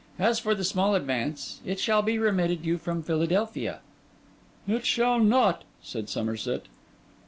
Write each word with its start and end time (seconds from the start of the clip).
As 0.17 0.39
for 0.39 0.55
the 0.55 0.63
small 0.63 0.95
advance, 0.95 1.61
it 1.63 1.79
shall 1.79 2.01
be 2.01 2.17
remitted 2.17 2.65
you 2.65 2.79
from 2.79 3.03
Philadelphia.' 3.03 3.81
'It 4.67 4.83
shall 4.83 5.19
not,' 5.19 5.63
said 5.83 6.09
Somerset. 6.09 6.63